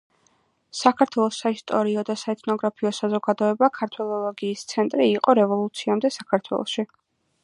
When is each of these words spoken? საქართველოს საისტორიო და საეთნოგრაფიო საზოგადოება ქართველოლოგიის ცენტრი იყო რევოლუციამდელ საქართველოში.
საქართველოს 0.77 1.41
საისტორიო 1.41 2.03
და 2.07 2.15
საეთნოგრაფიო 2.21 2.91
საზოგადოება 3.01 3.69
ქართველოლოგიის 3.77 4.67
ცენტრი 4.73 5.09
იყო 5.13 5.39
რევოლუციამდელ 5.41 6.15
საქართველოში. 6.17 6.87